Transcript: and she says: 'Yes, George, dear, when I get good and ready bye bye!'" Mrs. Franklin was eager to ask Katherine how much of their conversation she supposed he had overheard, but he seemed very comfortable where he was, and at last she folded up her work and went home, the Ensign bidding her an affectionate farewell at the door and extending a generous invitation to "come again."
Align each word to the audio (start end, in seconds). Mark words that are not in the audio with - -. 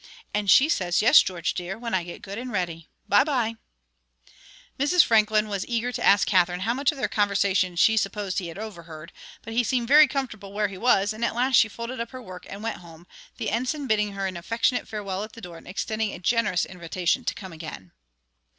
and 0.33 0.49
she 0.49 0.67
says: 0.67 1.03
'Yes, 1.03 1.21
George, 1.21 1.53
dear, 1.53 1.77
when 1.77 1.93
I 1.93 2.03
get 2.03 2.23
good 2.23 2.39
and 2.39 2.51
ready 2.51 2.89
bye 3.07 3.23
bye!'" 3.23 3.53
Mrs. 4.79 5.03
Franklin 5.05 5.47
was 5.47 5.63
eager 5.67 5.91
to 5.91 6.03
ask 6.03 6.27
Katherine 6.27 6.61
how 6.61 6.73
much 6.73 6.91
of 6.91 6.97
their 6.97 7.07
conversation 7.07 7.75
she 7.75 7.97
supposed 7.97 8.39
he 8.39 8.47
had 8.47 8.57
overheard, 8.57 9.11
but 9.43 9.53
he 9.53 9.63
seemed 9.63 9.87
very 9.87 10.07
comfortable 10.07 10.53
where 10.53 10.69
he 10.69 10.77
was, 10.79 11.13
and 11.13 11.23
at 11.23 11.35
last 11.35 11.57
she 11.57 11.69
folded 11.69 11.99
up 11.99 12.09
her 12.09 12.19
work 12.23 12.47
and 12.49 12.63
went 12.63 12.77
home, 12.77 13.05
the 13.37 13.51
Ensign 13.51 13.85
bidding 13.85 14.13
her 14.13 14.25
an 14.25 14.37
affectionate 14.37 14.87
farewell 14.87 15.23
at 15.23 15.33
the 15.33 15.39
door 15.41 15.59
and 15.59 15.67
extending 15.67 16.15
a 16.15 16.17
generous 16.17 16.65
invitation 16.65 17.23
to 17.23 17.35
"come 17.35 17.53
again." 17.53 17.91